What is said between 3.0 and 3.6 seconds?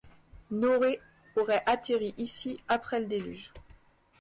le Déluge.